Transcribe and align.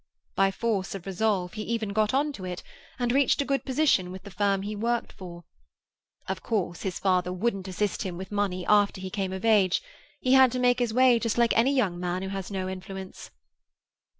By 0.33 0.49
force 0.49 0.95
of 0.95 1.05
resolve 1.05 1.53
he 1.53 1.61
even 1.61 1.89
got 1.89 2.11
on 2.11 2.33
to 2.33 2.43
it, 2.43 2.63
and 2.97 3.11
reached 3.11 3.39
a 3.39 3.45
good 3.45 3.63
position 3.63 4.11
with 4.11 4.23
the 4.23 4.31
firm 4.31 4.63
he 4.63 4.75
worked 4.75 5.11
for. 5.13 5.43
Of 6.27 6.41
course 6.41 6.81
his 6.81 6.97
father 6.97 7.31
wouldn't 7.31 7.67
assist 7.67 8.01
him 8.01 8.17
with 8.17 8.31
money 8.31 8.65
after 8.65 8.99
he 8.99 9.11
came 9.11 9.31
of 9.31 9.45
age; 9.45 9.79
he 10.19 10.33
had 10.33 10.51
to 10.53 10.59
make 10.59 10.79
his 10.79 10.91
way 10.91 11.19
just 11.19 11.37
like 11.37 11.55
any 11.55 11.75
young 11.75 11.99
man 11.99 12.23
who 12.23 12.29
has 12.29 12.49
no 12.49 12.67
influence." 12.67 13.29